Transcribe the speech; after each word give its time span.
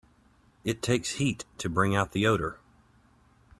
It 0.63 0.81
takes 0.81 1.17
heat 1.17 1.45
to 1.59 1.69
bring 1.69 1.95
out 1.95 2.11
the 2.11 2.25
odor. 2.25 2.59